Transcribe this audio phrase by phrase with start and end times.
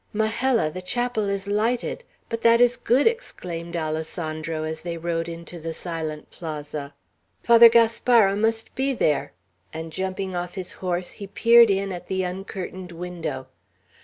[0.13, 5.59] "Majella, the chapel is lighted; but that is good!" exclaimed Alessandro, as they rode into
[5.59, 6.95] the silent plaza.
[7.43, 9.31] "Father Gaspara must be there;"
[9.71, 13.45] and jumping off his horse, he peered in at the uncurtained window.